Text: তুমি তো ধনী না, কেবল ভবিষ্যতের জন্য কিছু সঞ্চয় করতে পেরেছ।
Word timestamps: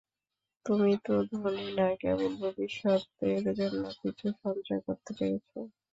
তুমি 0.65 0.91
তো 1.05 1.13
ধনী 1.31 1.67
না, 1.77 1.87
কেবল 2.01 2.31
ভবিষ্যতের 2.41 3.41
জন্য 3.59 3.83
কিছু 4.01 4.27
সঞ্চয় 4.41 4.81
করতে 4.87 5.11
পেরেছ। 5.17 5.49